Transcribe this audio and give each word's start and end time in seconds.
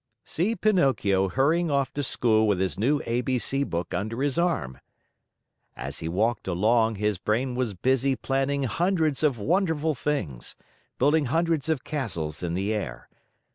See 0.23 0.55
Pinocchio 0.55 1.29
hurrying 1.29 1.69
off 1.69 1.93
to 1.93 2.01
school 2.01 2.47
with 2.47 2.59
his 2.59 2.75
new 2.79 3.03
A 3.05 3.21
B 3.21 3.37
C 3.37 3.63
book 3.63 3.93
under 3.93 4.23
his 4.23 4.39
arm! 4.39 4.79
As 5.77 5.99
he 5.99 6.07
walked 6.09 6.47
along, 6.47 6.95
his 6.95 7.19
brain 7.19 7.53
was 7.53 7.75
busy 7.75 8.15
planning 8.15 8.63
hundreds 8.63 9.21
of 9.21 9.37
wonderful 9.37 9.93
things, 9.93 10.55
building 10.97 11.25
hundreds 11.25 11.69
of 11.69 11.83
castles 11.83 12.41
in 12.41 12.55
the 12.55 12.73
air. 12.73 13.09